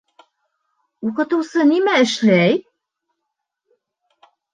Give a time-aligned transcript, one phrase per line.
[1.09, 2.57] Уҡытыусы нимә эшләй?